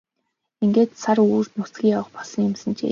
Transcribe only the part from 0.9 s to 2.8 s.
сар үүрд нүцгэн явах болсон юмсанжээ.